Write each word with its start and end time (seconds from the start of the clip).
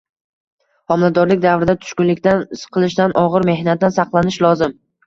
Homiladorlik 0.95 1.43
davrida 1.45 1.77
tushkunlikdan, 1.83 2.43
siqilishdan, 2.63 3.17
og‘ir 3.25 3.51
mehnatdan 3.53 3.99
saqlanish 4.01 4.45
lozim. 4.49 4.81